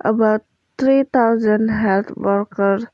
[0.00, 0.44] About
[0.78, 2.86] 3,000 health workers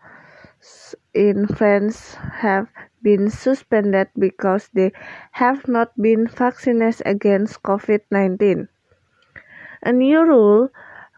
[1.14, 2.68] in France have
[3.02, 4.92] been suspended because they
[5.32, 8.68] have not been vaccinated against COVID-19.
[9.82, 10.68] A new rule,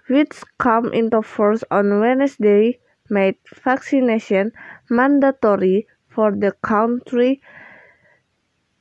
[0.06, 2.78] which came into force on Wednesday,
[3.10, 4.52] made vaccination
[4.88, 7.38] mandatory for the country's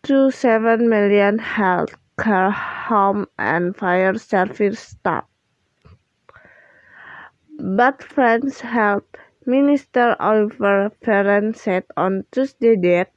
[0.06, 5.30] 7 million health care, home, and fire service staff.
[7.78, 9.08] But French Health
[9.45, 13.14] Minister Olivier Véran said on Tuesday that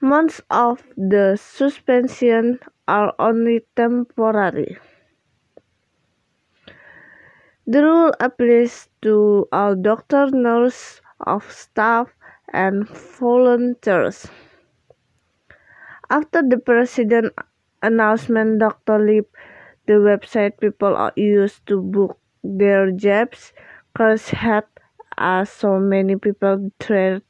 [0.00, 4.78] most of the suspensions are only temporary.
[7.66, 12.14] The rule applies to all doctors, nurses, of staff,
[12.52, 14.30] and volunteers.
[16.08, 17.34] After the president
[17.82, 19.00] announcement, Dr.
[19.00, 19.34] Lip,
[19.86, 23.52] the website people use to book their jobs,
[23.94, 24.64] crashed as
[25.18, 27.22] uh, so many people tried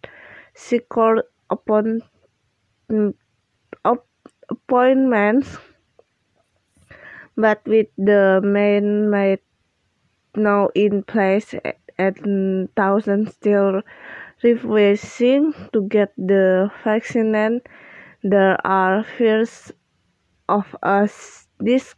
[0.55, 2.03] secured upon
[2.91, 3.15] mm,
[4.51, 5.59] appointments,
[7.37, 9.43] but with the main mandate
[10.37, 11.55] now in place
[11.99, 13.83] and thousands still
[14.43, 17.61] refusing to get the vaccine,
[18.23, 19.73] there are fears
[20.49, 21.09] of a
[21.63, 21.97] disruption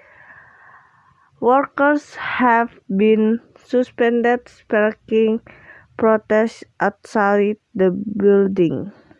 [1.39, 5.41] workers have been suspended sparking
[5.95, 8.91] protests outside the building.